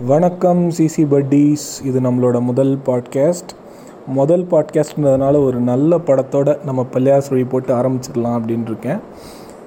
வணக்கம் 0.00 0.68
CC 0.68 1.08
buddies 1.08 1.84
இது 1.84 2.00
நம்மளோட 2.00 2.40
முதல் 2.40 2.78
பாட்காஸ்ட் 2.86 3.48
முதல் 4.06 4.46
பாட்காஸ்ட்ன்றதுனால 4.50 5.44
ஒரு 5.44 5.60
நல்ல 5.60 5.98
படத்தோட 5.98 6.64
நம்ம 6.64 6.86
பள்ளியாசுழி 6.92 7.48
போட்டு 7.48 7.76
ஆரம்பிச்சிடலாம் 7.76 8.38
அப்படின்னு 8.38 8.64
இருக்கேன் 8.64 8.98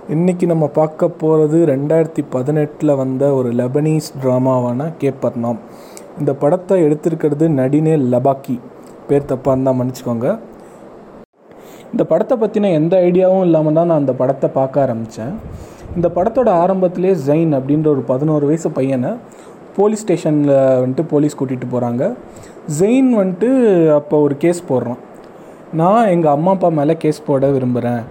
இன்றைக்கி 0.09 0.45
நம்ம 0.45 0.67
பார்க்க 0.67 1.09
போகிறது 1.09 1.65
ரெண்டாயிரத்தி 1.65 2.23
பதினெட்டில் 2.29 2.95
வந்த 2.95 3.33
ஒரு 3.33 3.53
லெபனீஸ் 3.53 4.09
ட்ராமாவான 4.23 4.93
கேப்பர்னாம் 4.99 5.57
இந்த 6.19 6.33
படத்தை 6.33 6.83
எடுத்திருக்கிறது 6.83 7.47
நடினே 7.47 7.97
லபாக்கி 7.97 8.59
பேர் 9.07 9.25
தப்பாக 9.25 9.51
இருந்தால் 9.51 9.75
மன்னிச்சுக்கோங்க. 9.75 10.39
இந்த 11.91 12.05
படத்தை 12.05 12.37
பற்றின 12.37 12.71
எந்த 12.73 12.97
ஐடியாவும் 12.97 13.41
இல்லாமல் 13.41 13.73
தான் 13.73 13.85
நான் 13.85 13.97
அந்த 13.97 14.13
படத்தை 14.13 14.49
பார்க்க 14.49 14.81
ஆரம்பித்தேன் 14.81 15.33
இந்த 15.95 16.07
படத்தோட 16.07 16.49
ஆரம்பத்திலே 16.49 17.17
ஜெயின் 17.27 17.55
அப்படின்ற 17.55 17.87
ஒரு 17.87 18.01
பதினோரு 18.01 18.45
வயசு 18.45 18.71
பையனை 18.71 19.09
போலீஸ் 19.77 20.03
ஸ்டேஷனில் 20.03 20.53
வந்துட்டு 20.81 21.03
போலீஸ் 21.13 21.37
கூட்டிகிட்டு 21.39 21.67
போகிறாங்க 21.73 22.03
ஜெயின் 22.79 23.09
வந்துட்டு 23.21 23.49
அப்போ 23.99 24.15
ஒரு 24.25 24.35
கேஸ் 24.43 24.61
போடுறான். 24.69 25.01
நான் 25.79 26.11
எங்கள் 26.13 26.35
அம்மா 26.35 26.51
அப்பா 26.55 26.69
மேலே 26.79 26.93
கேஸ் 27.03 27.25
போட 27.27 27.47
விரும்புகிறேன் 27.55 28.03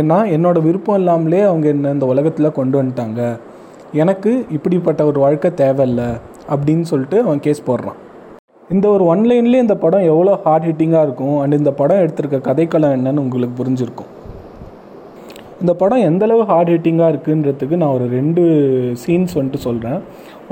ஏன்னா 0.00 0.18
என்னோடய 0.34 0.66
விருப்பம் 0.66 0.98
இல்லாமலே 1.00 1.40
அவங்க 1.48 1.66
என்ன 1.74 1.90
இந்த 1.96 2.06
உலகத்தில் 2.12 2.56
கொண்டு 2.58 2.76
வந்துட்டாங்க. 2.82 3.20
எனக்கு 4.02 4.30
இப்படிப்பட்ட 4.56 5.00
ஒரு 5.10 5.18
வாழ்க்கை 5.24 5.50
தேவையில்லை 5.62 6.08
அப்படின்னு 6.52 6.86
சொல்லிட்டு 6.92 7.18
அவன் 7.24 7.44
கேஸ் 7.46 7.66
போடுறான். 7.70 7.98
இந்த 8.74 8.86
ஒரு 8.94 9.04
ஒன்லைன்லேயே 9.12 9.64
இந்த 9.66 9.76
படம் 9.84 10.08
எவ்வளோ 10.12 10.34
ஹார்ட் 10.44 10.68
ஹிட்டிங்காக 10.68 11.06
இருக்கும் 11.06 11.36
அண்ட் 11.40 11.58
இந்த 11.60 11.72
படம் 11.80 12.02
எடுத்திருக்க 12.04 12.38
கதைக்களம் 12.48 12.96
என்னன்னு 12.98 13.24
உங்களுக்கு 13.26 13.56
புரிஞ்சிருக்கும். 13.60 14.11
இந்த 15.62 15.72
படம் 15.80 16.04
எந்தளவு 16.06 16.44
ஹார்ட் 16.48 16.70
ஹிட்டிங்காக 16.72 17.08
இருக்குன்றதுக்கு 17.12 17.74
நான் 17.80 17.92
ஒரு 17.96 18.06
ரெண்டு 18.14 18.42
சீன்ஸ் 19.02 19.34
வந்துட்டு 19.38 19.58
சொல்கிறேன் 19.66 19.98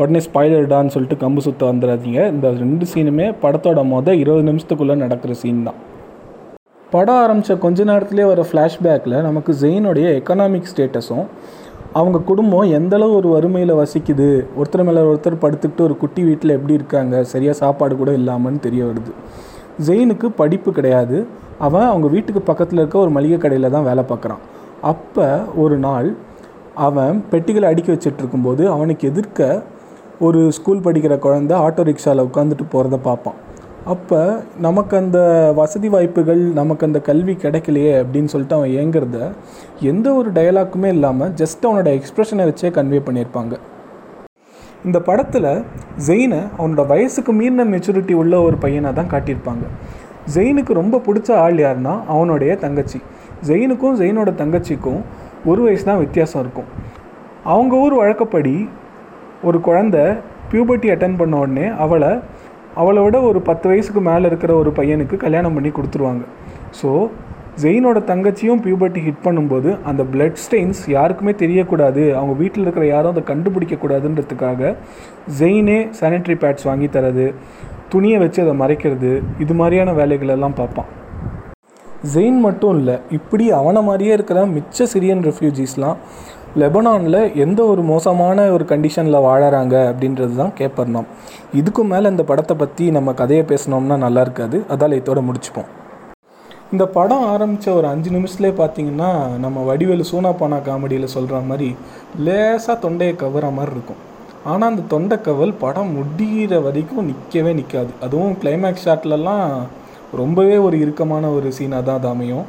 உடனே 0.00 0.20
ஸ்பாய்லர்டான்னு 0.26 0.92
சொல்லிட்டு 0.94 1.16
கம்பு 1.22 1.40
சுத்த 1.46 1.62
வந்துடாதீங்க. 1.70 2.20
இந்த 2.34 2.50
ரெண்டு 2.60 2.84
சீனுமே 2.92 3.26
படத்தோட 3.44 3.82
மொதல் 3.94 4.20
இருபது 4.22 4.44
நிமிஷத்துக்குள்ளே 4.50 4.96
நடக்கிற 5.04 5.34
சீன் 5.40 5.64
தான். 5.68 5.78
படம் 6.92 7.18
ஆரம்பித்த 7.24 7.56
கொஞ்ச 7.64 7.84
நேரத்துலேயே 7.90 8.26
வர 8.32 8.44
ஃப்ளாஷ்பேக்கில் 8.50 9.16
நமக்கு 9.28 9.54
ஜெயினுடைய 9.62 10.06
எக்கனாமிக் 10.20 10.70
ஸ்டேட்டஸும் 10.72 11.26
அவங்க 12.00 12.18
குடும்பம் 12.30 12.70
எந்தளவு 12.78 13.12
ஒரு 13.18 13.28
வறுமையில் 13.34 13.74
வசிக்குது 13.82 14.28
ஒருத்தர் 14.58 14.86
மேலே 14.90 15.04
ஒருத்தர் 15.10 15.42
படுத்துக்கிட்டு 15.44 15.86
ஒரு 15.88 15.96
குட்டி 16.04 16.22
வீட்டில் 16.28 16.56
எப்படி 16.58 16.78
இருக்காங்க 16.80 17.24
சரியாக 17.32 17.56
சாப்பாடு 17.62 17.96
கூட 18.02 18.12
இல்லாமன்னு 18.20 18.64
தெரிய 18.68 18.84
வருது. 18.90 19.12
ஜெயினுக்கு 19.88 20.28
படிப்பு 20.40 20.70
கிடையாது. 20.78 21.18
அவன் 21.68 21.90
அவங்க 21.90 22.08
வீட்டுக்கு 22.16 22.42
பக்கத்தில் 22.52 22.82
இருக்க 22.82 22.98
ஒரு 23.04 23.12
மளிகை 23.18 23.38
கடையில் 23.40 23.74
தான் 23.76 23.88
வேலை 23.90 24.04
பார்க்குறான். 24.10 24.42
அப்போ 24.88 25.26
ஒரு 25.62 25.76
நாள் 25.78 26.08
அவன் 26.86 27.16
பெட்டிகளை 27.30 27.66
அடுக்கி 27.70 27.90
வச்சுட்டு 27.92 28.20
இருக்கும்போது 28.22 28.62
அவனுக்கு 28.74 29.04
எதிர்க்க 29.10 29.48
ஒரு 30.26 30.40
ஸ்கூல் 30.56 30.82
படிக்கிற 30.86 31.14
குழந்த 31.24 31.52
ஆட்டோ 31.64 31.82
ரிக்ஷாவில் 31.88 32.26
உட்காந்துட்டு 32.28 32.64
போகிறத 32.72 32.96
பார்ப்பான். 33.06 33.38
அப்போ 33.92 34.20
நமக்கு 34.66 34.94
அந்த 35.02 35.18
வசதி 35.58 35.88
வாய்ப்புகள் 35.94 36.42
நமக்கு 36.58 36.86
அந்த 36.88 36.98
கல்வி 37.08 37.34
கிடைக்கலையே 37.44 37.92
அப்படின்னு 38.00 38.32
சொல்லிட்டு 38.32 38.58
அவன் 38.58 38.74
ஏங்குறத 38.80 39.18
எந்த 39.92 40.06
ஒரு 40.18 40.30
டயலாக்குமே 40.38 40.90
இல்லாமல் 40.96 41.32
ஜஸ்ட் 41.40 41.66
அவனோட 41.68 41.90
எக்ஸ்ப்ரெஷனை 41.98 42.46
வச்சே 42.50 42.70
கன்வே 42.78 43.00
பண்ணியிருப்பாங்க. 43.06 43.54
இந்த 44.88 44.98
படத்தில் 45.08 45.52
ஜெயினை 46.08 46.42
அவனோட 46.58 46.84
வயசுக்கு 46.92 47.32
மீறின 47.40 47.66
மெச்சூரிட்டி 47.74 48.14
உள்ள 48.22 48.34
ஒரு 48.42 48.58
பையனாக 48.64 48.94
தான் 48.98 49.12
காட்டியிருப்பாங்க. 49.14 49.64
ஜெயினுக்கு 50.34 50.72
ரொம்ப 50.82 51.00
பிடிச்ச 51.06 51.30
ஆள் 51.44 51.58
யாருன்னா 51.64 51.94
அவனுடைய 52.14 52.52
தங்கச்சி. 52.66 53.00
ஜெயினுக்கும் 53.48 53.96
ஜெயினோட 54.00 54.30
தங்கச்சிக்கும் 54.40 55.00
ஒரு 55.50 55.60
வயசு 55.66 55.84
தான் 55.88 56.02
வித்தியாசம் 56.04 56.42
இருக்கும். 56.44 56.68
அவங்க 57.52 57.74
ஊர் 57.84 57.96
வழக்கப்படி 58.02 58.54
ஒரு 59.48 59.58
குழந்த 59.66 59.96
பியூபர்ட்டி 60.52 60.88
அட்டன் 60.94 61.18
பண்ண 61.20 61.34
உடனே 61.44 61.66
அவளை 61.84 62.12
அவளை 62.80 63.00
விட 63.04 63.16
ஒரு 63.28 63.40
பத்து 63.48 63.66
வயசுக்கு 63.70 64.00
மேலே 64.08 64.26
இருக்கிற 64.30 64.52
ஒரு 64.62 64.70
பையனுக்கு 64.78 65.16
கல்யாணம் 65.24 65.56
பண்ணி 65.56 65.70
கொடுத்துருவாங்க. 65.78 66.24
ஸோ 66.80 66.90
ஜெயினோட 67.62 67.98
தங்கச்சியும் 68.10 68.60
பியூபர்ட்டி 68.66 69.00
ஹிட் 69.06 69.24
பண்ணும்போது 69.24 69.70
அந்த 69.90 70.02
பிளட் 70.12 70.38
ஸ்டெயின்ஸ் 70.44 70.82
யாருக்குமே 70.96 71.32
தெரியக்கூடாது. 71.42 72.04
அவங்க 72.18 72.34
வீட்டில் 72.42 72.64
இருக்கிற 72.66 72.86
யாரும் 72.92 73.12
அதை 73.14 73.24
கண்டுபிடிக்கக்கூடாதுன்றதுக்காக 73.32 74.70
ஜெயினே 75.40 75.78
சானிட்ரி 76.00 76.36
பேட்ஸ் 76.44 76.68
வாங்கி 76.70 76.90
தரது 76.96 77.26
துணியை 77.94 78.20
வச்சு 78.24 78.40
அதை 78.46 78.54
மறைக்கிறது 78.62 79.12
இது 79.44 79.54
மாதிரியான 79.60 79.94
வேலைகளெல்லாம் 80.00 80.58
பார்ப்பான். 80.62 80.90
ஜெயின் 82.12 82.38
மட்டும் 82.44 82.76
இல்லை 82.78 82.94
இப்படி 83.10 83.44
அவனை 83.60 83.80
மாதிரியே 83.82 84.12
இருக்கிற 84.16 84.40
மிச்ச 84.56 84.86
சிரியன் 84.92 85.24
ரெஃப்யூஜிஸ்லாம் 85.28 85.98
லெபனானில் 86.60 87.18
எந்த 87.34 87.60
ஒரு 87.72 87.82
மோசமான 87.90 88.46
ஒரு 88.52 88.64
கண்டிஷனில் 88.70 89.24
வாழறாங்க 89.26 89.74
அப்படின்றது 89.90 90.34
தான் 90.36 90.54
கேப்பர்னாம். 90.60 91.08
இதுக்கு 91.60 91.82
மேலே 91.84 92.06
இந்த 92.08 92.24
படத்தை 92.30 92.54
பற்றி 92.56 92.84
நம்ம 92.96 93.12
கதையை 93.20 93.44
பேசினோம்னா 93.50 93.96
நல்லா 94.04 94.20
இருக்காது. 94.20 94.58
அதால் 94.74 94.98
இதோட 95.00 95.20
முடிச்சுப்போம். 95.28 95.68
இந்த 96.72 96.84
படம் 96.96 97.24
ஆரம்பித்த 97.32 97.72
ஒரு 97.72 97.86
அஞ்சு 97.92 98.10
நிமிஷத்துலேயே 98.16 98.54
பார்த்தீங்கன்னா 98.62 99.10
நம்ம 99.44 99.62
வடிவேலு 99.70 100.04
சூனா 100.10 100.32
பானா 100.40 100.58
காமெடியில் 100.68 101.14
சொல்கிற 101.16 101.40
மாதிரி 101.50 101.68
லேசாக 102.26 102.76
தொண்டையை 102.84 103.16
கவர 103.24 103.50
மாதிரி 103.58 103.74
இருக்கும். 103.76 104.00
ஆனால் 104.50 104.70
அந்த 104.72 104.82
தொண்டை 104.94 105.16
கவல் 105.28 105.54
படம் 105.64 105.94
முடிகிற 105.96 106.62
வரைக்கும் 106.66 107.08
நிற்கவே 107.10 107.52
நிற்காது 107.60 107.92
அதுவும் 108.06 108.36
கிளைமேக்ஸ் 108.42 108.86
ஷாட்லலாம் 108.86 109.46
ரொம்பவே 110.18 110.56
ஒரு 110.66 110.76
இறுக்கமான 110.82 111.24
ஒரு 111.34 111.48
சீனாக 111.56 111.82
தான் 111.88 111.98
அது 111.98 112.08
அமையும் 112.12 112.46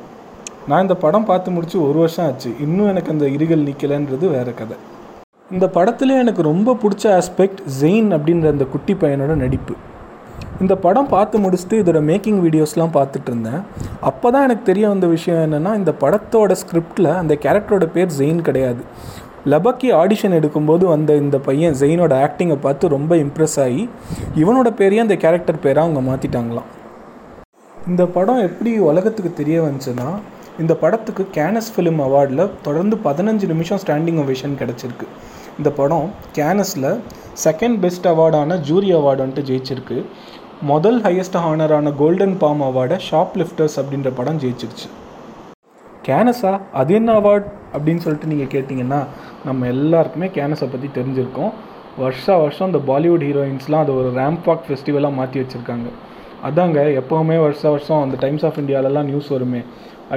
நான் 0.69 0.83
இந்த 0.85 0.95
படம் 1.03 1.27
பார்த்து 1.29 1.49
முடிச்சு 1.55 1.77
ஒரு 1.87 1.97
வருஷம் 2.03 2.25
ஆச்சு. 2.27 2.49
இன்னும் 2.65 2.89
எனக்கு 2.91 3.13
அந்த 3.13 3.25
இருகல் 3.35 3.65
நிற்கலைன்றது 3.67 4.25
வேறு 4.35 4.53
கதை. 4.59 4.77
இந்த 5.51 5.65
படத்துல 5.77 6.17
எனக்கு 6.23 6.41
ரொம்ப 6.49 6.75
பிடிச்ச 6.83 7.05
ஆஸ்பெக்ட் 7.19 7.61
ஜெயின் 7.79 8.09
அப்படின்ற 8.17 8.47
அந்த 8.55 8.65
குட்டி 8.73 8.93
பையனோட 9.03 9.35
நடிப்பு. 9.43 9.75
இந்த 10.63 10.73
படம் 10.85 11.11
பார்த்து 11.13 11.43
முடிச்சுட்டு 11.43 11.77
இதோட 11.81 11.99
மேக்கிங் 12.09 12.41
வீடியோஸ்லாம் 12.45 12.95
பார்த்துட்டு 12.97 13.31
இருந்தேன். 13.31 13.61
அப்போ 14.09 14.27
தான் 14.33 14.45
எனக்கு 14.47 14.65
தெரிய 14.71 14.85
வந்த 14.93 15.07
விஷயம் 15.15 15.43
என்னென்னா 15.45 15.73
இந்த 15.81 15.93
படத்தோட 16.03 16.55
ஸ்கிரிப்டில் 16.63 17.11
அந்த 17.21 17.35
கேரக்டரோட 17.45 17.87
பேர் 17.95 18.17
ஜெயின் 18.19 18.43
கிடையாது. 18.49 18.83
லபக்கி 19.51 19.87
ஆடிஷன் 20.01 20.37
எடுக்கும்போது 20.39 20.83
வந்த 20.95 21.11
இந்த 21.23 21.37
பையன் 21.47 21.79
ஜெயினோட 21.79 22.13
ஆக்டிங்கை 22.25 22.59
பார்த்து 22.67 22.95
ரொம்ப 22.97 23.15
இம்ப்ரெஸ் 23.25 23.57
ஆகி 23.65 23.83
இவனோட 24.41 24.69
பேரையும் 24.81 25.07
அந்த 25.07 25.17
கேரக்டர் 25.23 25.63
பேராக 25.65 25.85
அவங்க 25.87 26.03
மாற்றிட்டாங்களாம் 26.09 26.69
இந்த 27.89 28.03
படம் 28.15 28.39
எப்படி 28.47 28.71
உலகத்துக்கு 28.87 29.29
தெரிய 29.37 29.57
வந்துச்சுன்னா 29.61 30.09
இந்த 30.61 30.73
படத்துக்கு 30.81 31.23
கேனஸ் 31.37 31.69
ஃபிலிம் 31.73 32.01
அவார்டில் 32.07 32.43
தொடர்ந்து 32.65 32.95
பதினஞ்சு 33.05 33.45
நிமிஷம் 33.51 33.79
ஸ்டாண்டிங் 33.83 34.19
ஒவேஷன் 34.23 34.53
கிடச்சிருக்கு. 34.59 35.07
இந்த 35.59 35.69
படம் 35.79 36.09
கேனஸில் 36.37 36.89
செகண்ட் 37.45 37.77
பெஸ்ட் 37.83 38.07
அவார்டான 38.11 38.57
ஜூரி 38.67 38.89
அவார்டு 38.97 39.23
வந்துட்டு 39.23 39.45
ஜெயிச்சிருக்கு. 39.49 39.97
முதல் 40.71 40.99
ஹையஸ்ட் 41.05 41.39
ஹானரான 41.45 41.93
கோல்டன் 42.01 42.35
பாம் 42.43 42.61
அவார்டை 42.67 42.99
ஷாப் 43.07 43.33
லிஃப்டர்ஸ் 43.41 43.77
அப்படின்ற 43.81 44.11
படம் 44.19 44.39
ஜெயிச்சிருச்சு. 44.43 44.87
கேனஸா 46.09 46.53
அது 46.81 46.93
என்ன 46.99 47.17
அவார்ட் 47.21 47.49
அப்படின்னு 47.73 48.03
சொல்லிட்டு 48.05 48.31
நீங்கள் 48.33 48.53
கேட்டிங்கன்னா 48.55 49.01
நம்ம 49.49 49.67
எல்லாருக்குமே 49.73 50.29
கேனஸை 50.39 50.69
பற்றி 50.75 50.89
தெரிஞ்சிருக்கோம். 50.99 51.51
வருஷா 52.03 52.35
வருஷம் 52.43 52.69
இந்த 52.73 52.81
பாலிவுட் 52.91 53.27
ஹீரோயின்ஸ்லாம் 53.29 53.83
அதை 53.85 53.95
ஒரு 54.03 54.11
ரேம்பாக் 54.21 54.65
ஃபெஸ்டிவலாக 54.69 55.19
மாற்றி 55.19 55.39
வச்சுருக்காங்க. 55.41 55.89
அதாங்க 56.47 56.79
எப்போவுமே 56.99 57.35
வருஷ 57.45 57.63
வருஷம் 57.73 58.01
அந்த 58.03 58.15
டைம்ஸ் 58.23 58.45
ஆஃப் 58.47 58.59
இந்தியாலலாம் 58.61 59.07
நியூஸ் 59.09 59.29
வருமே. 59.35 59.61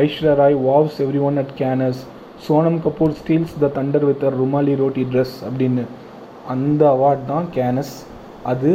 Aishwarya 0.02 0.34
Rai 0.40 0.56
wows 0.68 0.98
everyone 1.28 1.38
at 1.42 1.52
Cannes 1.62 2.00
Sonam 2.46 2.78
Kapoor 2.86 3.14
steals 3.20 3.54
the 3.62 3.70
thunder 3.78 4.06
with 4.08 4.24
rumali 4.40 4.74
roti 4.82 5.04
dress 5.12 5.36
அப்படின்னு. 5.48 5.84
அந்த 6.54 6.82
அவார்ட் 6.94 7.22
தான் 7.32 7.46
கேனஸ் 7.58 7.92
அது 8.52 8.70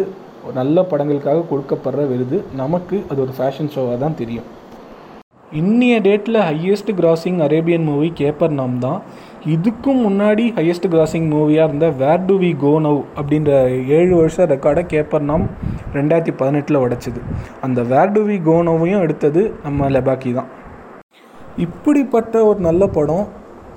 நல்ல 0.59 0.81
படங்களுக்காக 0.91 1.41
கொடுக்கப்படுற 1.49 2.03
விருது. 2.11 2.37
நமக்கு 2.61 2.97
அது 3.09 3.19
ஒரு 3.25 3.33
ஃபேஷன் 3.39 3.71
ஷோவாக 3.73 3.97
தான் 4.03 4.19
தெரியும். 4.21 4.47
இன்னிய 5.61 5.93
டேட்டில் 6.07 6.39
highest 6.47 6.91
grossing 6.99 7.39
Arabian 7.45 7.85
movie 7.89 8.09
Capernaum 8.61 8.77
தான். 8.85 8.99
இதுக்கும் 9.55 10.01
முன்னாடி 10.07 10.43
ஹையஸ்ட் 10.57 10.87
கிராசிங் 10.93 11.27
மூவியாக 11.33 11.67
இருந்த 11.69 11.87
where 12.01 12.25
do 12.29 12.35
we 12.43 12.51
go 12.63 12.73
now 12.85 13.01
அப்படின்ற 13.19 13.51
ஏழு 13.97 14.13
வருஷம் 14.21 14.49
ரெக்கார்டை 14.53 14.83
கேப்பர் 14.93 15.25
நாம் 15.29 15.45
ரெண்டாயிரத்தி 15.97 16.33
பதினெட்டில் 16.41 16.81
உடைச்சிது. 16.85 17.21
அந்த 17.65 17.81
வேர் 17.91 18.13
டு 18.15 18.21
வி 18.29 18.37
கோனோவையும் 18.47 19.03
எடுத்தது 19.05 19.41
நம்ம 19.65 19.89
லெபாக்கி 19.95 20.31
தான். 20.39 20.49
இப்படிப்பட்ட 21.65 22.45
ஒரு 22.49 22.59
நல்ல 22.67 22.83
படம் 22.97 23.25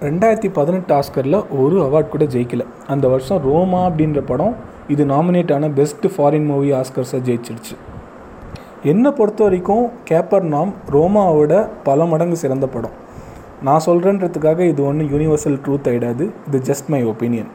ரெண்டாயிரத்தி 0.09 0.50
பதினெட்டு 0.59 0.93
ஆஸ்கரில் 0.99 1.38
ஒரு 1.62 1.76
அவார்ட் 1.87 2.12
கூட 2.14 2.25
ஜெயிக்கலை. 2.35 2.67
அந்த 2.93 3.06
வருஷம் 3.12 3.41
ரோமா 3.49 3.81
அப்படின்ற 3.88 4.20
படம் 4.31 4.55
இது 4.94 5.03
நாமினேட் 5.12 5.53
ஆன 5.56 5.69
பெஸ்ட் 5.79 6.06
ஃபாரின் 6.14 6.49
மூவி 6.50 6.70
ஆஸ்கர்ஸை 6.81 7.20
ஜெயிச்சிருச்சு. 7.29 7.75
என்னை 8.93 9.11
பொறுத்த 9.19 9.43
வரைக்கும் 9.47 9.85
கேப்பர் 10.08 10.47
நாம் 10.55 10.73
ரோமாவோட 10.94 11.53
பல 11.88 12.05
மடங்கு 12.12 12.37
சிறந்த 12.44 12.67
படம். 12.75 12.97
நான் 13.67 13.85
சொல்கிறேன்றதுக்காக 13.87 14.61
இது 14.70 14.81
ஒன்றும் 14.91 15.11
யூனிவர்சல் 15.15 15.58
ட்ரூத் 15.65 15.88
ஆகிடாது 15.91 16.25
இது 16.49 16.58
ஜஸ்ட் 16.69 16.88
மை 16.94 17.00
ஒப்பீனியன் 17.11 17.50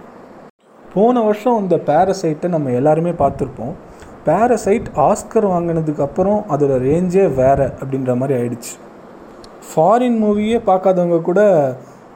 போன 0.93 1.21
வருஷம் 1.25 1.57
இந்த 1.63 1.75
பேரசைட்டை 1.89 2.47
நம்ம 2.53 2.71
எல்லாருமே 2.79 3.11
பார்த்துருப்போம். 3.21 3.73
பேரசைட் 4.27 4.87
ஆஸ்கர் 5.09 5.47
வாங்கினதுக்கு 5.53 6.01
அப்புறம் 6.05 6.39
அதோட 6.53 6.73
ரேஞ்சே 6.87 7.25
வேறு 7.41 7.67
அப்படின்ற 7.81 8.13
மாதிரி 8.19 8.33
ஆயிடுச்சு. 8.39 8.73
ஃபாரின் 9.67 10.17
மூவியே 10.23 10.57
பார்க்காதவங்க 10.69 11.19
கூட 11.21 11.41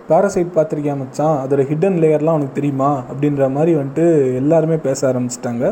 பேரசைட் 0.10 0.56
பார்த்துருக்கியா 0.56 0.96
மச்சான்? 1.02 1.36
அதோட 1.44 1.62
ஹிடன் 1.70 1.98
லேயர்லாம் 2.04 2.38
உனக்கு 2.40 2.58
தெரியுமா? 2.58 2.90
அப்படின்ற 3.12 3.44
மாதிரி 3.56 3.72
வந்துட்டு 3.78 4.06
எல்லாருமே 4.42 4.78
பேச 4.88 5.00
ஆரம்பிச்சிட்டாங்க. 5.12 5.66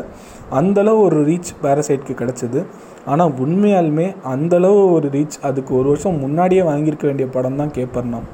அந்தளவு 0.60 1.00
ஒரு 1.08 1.18
ரீச் 1.30 1.52
பேரசைட்க்கு 1.64 2.14
கிடச்சிது. 2.22 2.62
ஆனால் 3.10 3.34
உண்மையாலுமே 3.44 4.06
அந்தளவு 4.34 4.80
ஒரு 4.92 5.08
ரீச் 5.16 5.38
அதுக்கு 5.48 5.72
ஒரு 5.78 5.88
வருஷம் 5.88 6.20
முன்னாடியே 6.24 6.62
வாங்கியிருக்க 6.62 7.06
வேண்டிய 7.10 7.28
படம் 7.36 7.60
தான் 7.62 7.74
கேப்பர்னாம் 7.76 8.26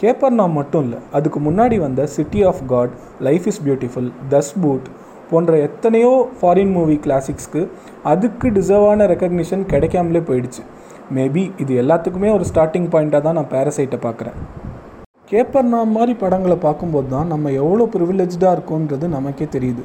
கேப்பர்னாம் 0.00 0.56
மட்டும் 0.58 0.82
இல்லை 0.82 0.98
அதுக்கு 1.16 1.40
முன்னாடி 1.40 1.76
வந்த 1.78 2.06
city 2.16 2.40
of 2.50 2.62
God 2.66 2.94
life 3.20 3.46
is 3.50 3.60
beautiful 3.66 4.10
Das 4.30 4.52
Boot 4.62 4.86
போன்ற 5.32 5.52
எத்தனையோ 5.66 6.12
ஃபாரின் 6.38 6.72
மூவி 6.76 6.96
கிளாசிக்ஸ்க்கு 7.04 7.62
அதுக்கு 8.12 8.48
டிசர்வான 8.58 9.06
ரெக்கக்னிஷன் 9.12 9.64
கிடைக்காமலே 9.72 10.22
போயிடுச்சு. 10.30 10.62
மேபி 11.16 11.44
இது 11.62 11.72
எல்லாத்துக்குமே 11.82 12.28
ஒரு 12.36 12.44
ஸ்டார்டிங் 12.50 12.90
பாயிண்ட்டாக 12.92 13.22
தான் 13.26 13.38
நான் 13.38 13.52
பேரசைட்டை 13.54 13.98
பார்க்குறேன். 14.06 14.36
கேப்பர்னாம் 15.30 15.94
மாதிரி 15.96 16.14
படங்களை 16.22 16.56
பார்க்கும்போது 16.64 17.08
தான் 17.12 17.30
நம்ம 17.32 17.50
எவ்வளோ 17.60 17.84
ப்ரிவிலேஜாக 17.92 18.54
இருக்கோன்றது 18.56 19.06
நமக்கே 19.16 19.46
தெரியுது. 19.54 19.82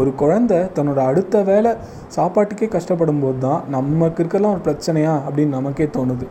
ஒரு 0.00 0.10
குழந்த 0.20 0.52
தன்னோட 0.76 1.00
அடுத்த 1.10 1.42
வேலை 1.48 1.70
சாப்பாட்டுக்கே 2.16 2.66
கஷ்டப்படும் 2.74 3.22
போது 3.24 3.38
தான் 3.46 3.60
நமக்கு 3.74 4.20
இருக்கலாம் 4.22 4.54
ஒரு 4.56 4.62
பிரச்சனையா 4.68 5.14
அப்படின்னு 5.26 5.56
நமக்கே 5.58 5.86
தோணுது. 5.96 6.26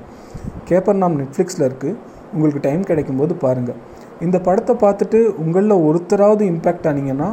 கேப்பர்னாம் 0.69 1.18
நெட்ஃப்ளிக்ஸில் 1.21 1.68
இருக்குது 1.68 1.98
உங்களுக்கு 2.33 2.62
டைம் 2.68 2.83
கிடைக்கும்போது 2.89 3.33
பாருங்கள் 3.44 3.80
இந்த 4.25 4.38
படத்தை 4.48 4.74
பார்த்துட்டு 4.83 5.19
உங்களில் 5.44 5.83
ஒருத்தராவது 5.88 6.44
இம்பேக்ட் 6.54 6.88
ஆனீங்கன்னா 6.89 7.30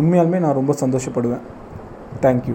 உண்மையாலுமே 0.00 0.38
நான் 0.38 0.58
ரொம்ப 0.60 0.72
சந்தோஷப்படுவேன். 0.80 1.44
தேங்க்யூ 2.22 2.54